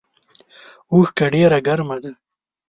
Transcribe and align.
اوښکه 0.93 1.25
ډیره 1.33 1.59
ګرمه 1.67 1.97
ده 2.03 2.11